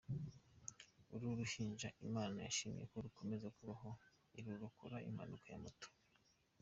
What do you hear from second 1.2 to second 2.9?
ruhinja Imana yashimye